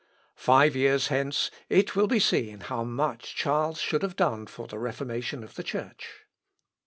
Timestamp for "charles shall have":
3.35-4.15